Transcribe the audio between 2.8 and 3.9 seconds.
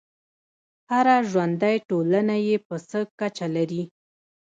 څه کچه لري.